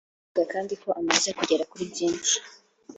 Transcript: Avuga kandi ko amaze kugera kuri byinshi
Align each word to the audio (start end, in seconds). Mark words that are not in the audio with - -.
Avuga 0.27 0.41
kandi 0.53 0.73
ko 0.81 0.89
amaze 1.01 1.29
kugera 1.39 1.67
kuri 1.71 1.83
byinshi 1.91 2.35